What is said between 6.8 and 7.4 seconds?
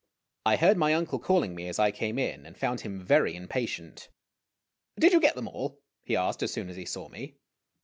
saw me.